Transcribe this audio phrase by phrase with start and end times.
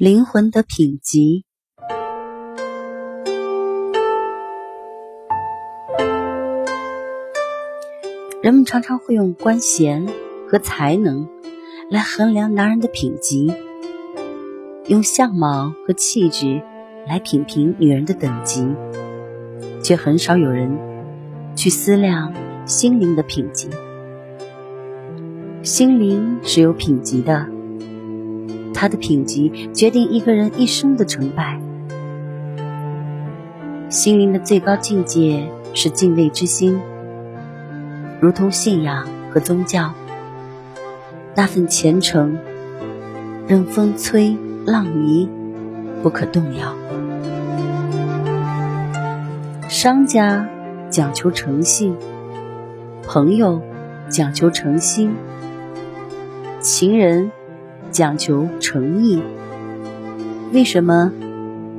[0.00, 1.44] 灵魂的品级。
[8.42, 10.08] 人们常常会用官衔
[10.48, 11.28] 和才能
[11.90, 13.52] 来衡量男人的品级，
[14.86, 16.62] 用相貌和气质
[17.06, 18.66] 来品评女人的等级，
[19.82, 20.78] 却很少有人
[21.54, 22.32] 去思量
[22.64, 23.68] 心灵的品级。
[25.62, 27.46] 心灵是有品级的，
[28.80, 31.60] 他的品级决定一个人一生的成败。
[33.90, 36.80] 心灵的最高境界是敬畏之心。
[38.22, 39.92] 如同信仰和宗教，
[41.34, 42.38] 那份虔诚，
[43.46, 45.28] 任风吹浪移，
[46.02, 46.74] 不可动摇。
[49.68, 50.48] 商家
[50.88, 51.94] 讲求诚信，
[53.02, 53.60] 朋友
[54.08, 55.14] 讲求诚心，
[56.60, 57.30] 情人
[57.90, 59.22] 讲求诚意。
[60.52, 61.12] 为什么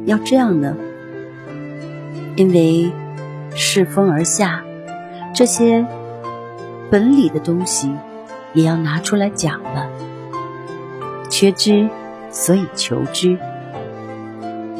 [0.05, 0.75] 要这样呢？
[2.35, 2.91] 因为
[3.55, 4.63] 世风而下，
[5.33, 5.85] 这些。
[6.89, 7.89] 本里的东西
[8.53, 9.87] 也要拿出来讲了。
[11.29, 11.87] 缺之，
[12.29, 13.37] 所以求之。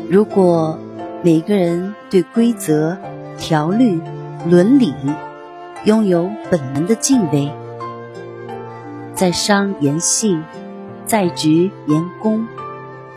[0.10, 0.78] 如果
[1.24, 2.98] 每个人对规则、
[3.38, 4.02] 条律、
[4.46, 4.94] 伦理
[5.86, 7.50] 拥有本能的敬畏，
[9.16, 10.44] 在商言信，
[11.06, 12.48] 在职言公，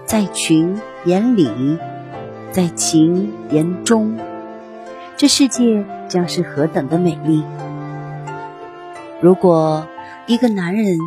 [0.04, 1.78] 在群言礼，
[2.50, 4.18] 在情言忠，
[5.16, 7.44] 这世界将是何等的美丽！
[9.20, 9.86] 如果
[10.26, 10.98] 一个男人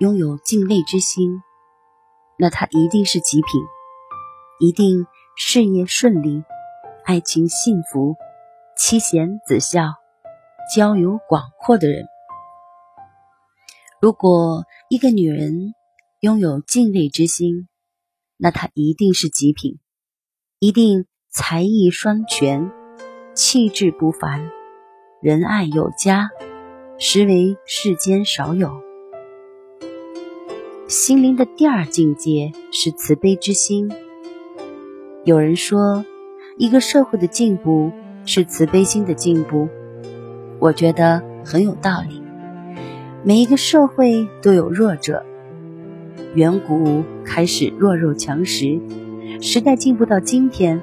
[0.00, 1.42] 拥有敬畏之心，
[2.36, 3.48] 那他一定是极品，
[4.60, 6.44] 一定事业顺利，
[7.04, 8.16] 爱情幸福，
[8.76, 9.94] 妻贤子孝，
[10.76, 12.04] 交友广阔的人。
[14.00, 15.74] 如果一个女人
[16.20, 17.68] 拥有敬畏之心，
[18.36, 19.78] 那他一定是极品，
[20.58, 22.72] 一定才艺双全，
[23.36, 24.50] 气质不凡，
[25.22, 26.30] 仁爱有加。
[26.98, 28.82] 实为世间少有。
[30.88, 33.88] 心灵的第二境界是慈悲之心。
[35.24, 36.04] 有人说，
[36.56, 37.92] 一个社会的进步
[38.26, 39.68] 是慈悲心的进步，
[40.58, 42.20] 我觉得很有道理。
[43.22, 45.24] 每一个社会都有弱者，
[46.34, 48.80] 远古开始弱肉强食，
[49.40, 50.80] 时代进步到今天，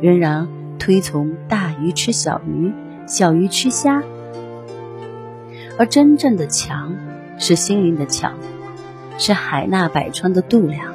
[0.00, 2.72] 仍然推崇大鱼吃小鱼，
[3.06, 4.02] 小鱼吃虾。
[5.78, 6.94] 而真正的强，
[7.38, 8.34] 是心灵的强，
[9.16, 10.92] 是海纳百川的度量，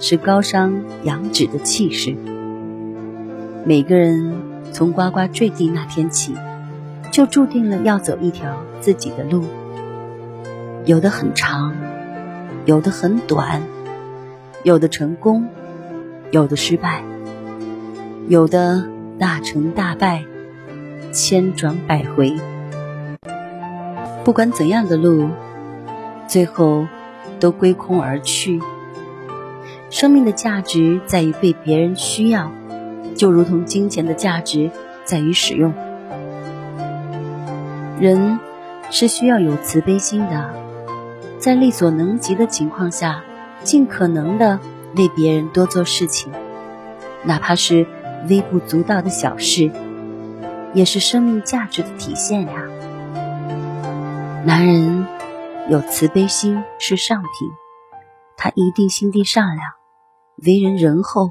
[0.00, 2.16] 是高山仰止的气势。
[3.64, 4.32] 每个人
[4.72, 6.34] 从呱呱坠地那天起，
[7.12, 9.44] 就注定了要走一条自己的路，
[10.86, 11.74] 有的很长，
[12.68, 13.62] 有的很短，
[14.62, 15.48] 有的成功，
[16.30, 17.02] 有的失败，
[18.28, 18.86] 有的
[19.18, 20.22] 大成大败，
[21.10, 22.36] 千转百回。
[24.22, 25.30] 不管怎样的路，
[26.26, 26.86] 最后
[27.40, 28.60] 都归空而去。
[29.88, 32.52] 生命的价值在于被别人需要，
[33.16, 34.70] 就如同金钱的价值
[35.06, 35.72] 在于使用。
[37.98, 38.38] 人
[38.90, 40.67] 是需要有慈悲心的，
[41.38, 43.22] 在力所能及的情况下，
[43.62, 44.58] 尽可能的
[44.96, 46.32] 为别人多做事情，
[47.24, 47.86] 哪怕是
[48.28, 49.70] 微不足道的小事，
[50.74, 52.64] 也是生命价值的体现呀。
[54.44, 55.06] 男人
[55.68, 57.30] 有慈悲心是上品，
[58.36, 59.72] 他一定心地善良，
[60.44, 61.30] 为人仁厚，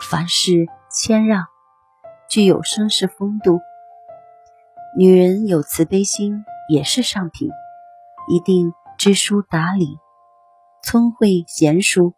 [0.00, 1.44] 凡事谦让，
[2.30, 3.60] 具有绅士风度。
[4.96, 7.50] 女人有慈悲心也是上品，
[8.28, 8.72] 一定
[9.06, 9.98] 知书达理，
[10.82, 12.14] 聪慧贤淑，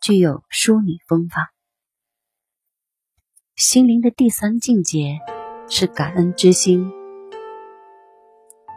[0.00, 1.46] 具有淑女风范。
[3.56, 5.18] 心灵的第三境界
[5.68, 6.88] 是感恩之心。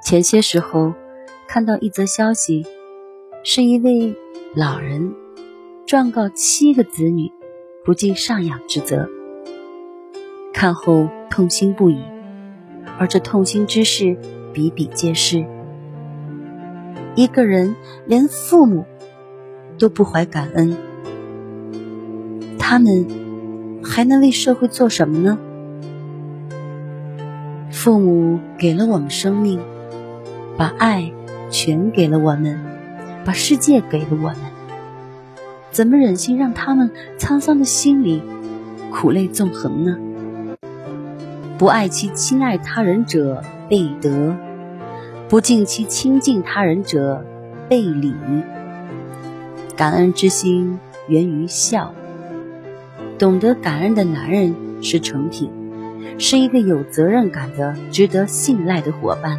[0.03, 0.95] 前些时候，
[1.47, 2.65] 看到一则消息，
[3.43, 4.15] 是一位
[4.55, 5.13] 老人
[5.85, 7.31] 状告七个子女
[7.85, 9.07] 不尽赡养之责。
[10.55, 12.01] 看后痛心不已，
[12.97, 14.17] 而这痛心之事
[14.51, 15.45] 比比皆是。
[17.17, 17.75] 一个人
[18.05, 18.85] 连父母
[19.79, 20.77] 都不怀感恩，
[22.59, 23.07] 他们
[23.83, 25.39] 还能为社会做什么呢？
[27.71, 29.59] 父母给了我们生命。
[30.55, 31.11] 把爱
[31.49, 32.59] 全给了我们，
[33.25, 34.35] 把世界给了我们，
[35.71, 38.21] 怎么忍心让他们沧桑的心里
[38.91, 39.97] 苦泪纵横呢？
[41.57, 44.35] 不爱其亲爱他人者背德，
[45.29, 47.25] 不敬其亲近他人者
[47.67, 48.15] 背礼。
[49.75, 51.93] 感恩之心源于孝。
[53.19, 55.51] 懂得感恩的男人是成品，
[56.17, 59.37] 是一个有责任感的、值得信赖的伙伴，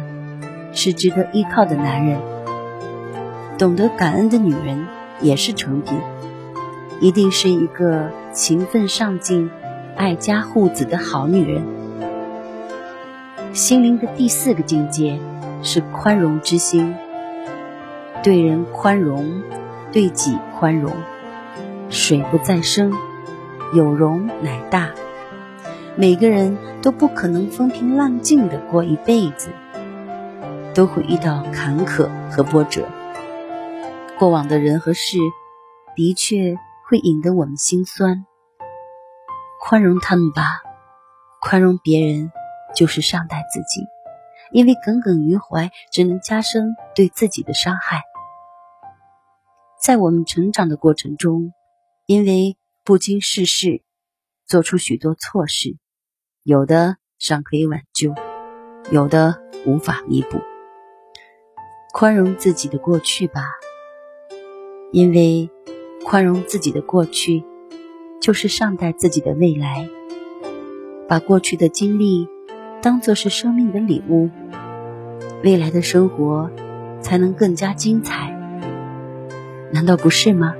[0.73, 2.19] 是值得依靠的男人。
[3.57, 4.85] 懂得感恩的女人
[5.21, 5.97] 也是成品，
[7.01, 9.49] 一定是一个勤奋上进、
[9.95, 11.63] 爱家护子的好女人。
[13.53, 15.17] 心灵的第四个境界
[15.61, 16.95] 是宽容之心，
[18.23, 19.43] 对人宽容，
[19.91, 20.93] 对己宽容。
[21.89, 22.93] 水不在深，
[23.73, 24.89] 有容乃大。
[25.95, 29.49] 每个人都不可能风平浪静的过一辈子，
[30.73, 32.87] 都会遇到坎坷和波折。
[34.17, 35.17] 过往的人和事，
[35.95, 36.55] 的确
[36.87, 38.25] 会引得我们心酸。
[39.61, 40.61] 宽容他们吧，
[41.41, 42.31] 宽容别人
[42.75, 43.85] 就是善待自己，
[44.51, 48.03] 因为耿耿于怀只能加深对自己的伤害。
[49.81, 51.53] 在我们成长的过程中，
[52.05, 53.81] 因为不经世事，
[54.45, 55.77] 做出许多错事，
[56.43, 58.13] 有的尚可以挽救，
[58.91, 60.39] 有的无法弥补。
[61.93, 63.41] 宽容自己的过去吧。
[64.91, 65.49] 因为
[66.03, 67.43] 宽容自己的过去，
[68.19, 69.87] 就是善待自己的未来。
[71.07, 72.27] 把过去的经历
[72.81, 74.29] 当做是生命的礼物，
[75.43, 76.49] 未来的生活
[77.01, 78.35] 才能更加精彩。
[79.71, 80.53] 难道不是吗？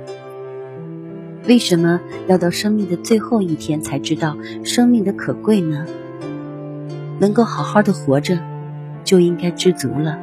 [1.48, 5.86] 为什么要到生命的最后一天才知道生命的可贵呢？
[7.18, 8.38] 能够好好的活着，
[9.04, 10.18] 就应该知足了。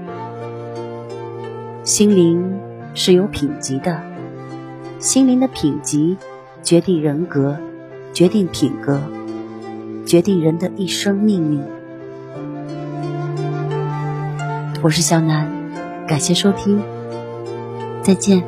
[1.83, 2.59] 心灵。
[2.99, 4.01] 是有品级的，
[4.97, 6.17] 心灵的品级
[6.63, 7.55] 决定人格，
[8.11, 8.99] 决定品格，
[10.03, 11.61] 决定人的一生命运。
[14.87, 15.45] 我是小南，
[16.07, 16.81] 感谢收听，
[18.01, 18.41] 再见。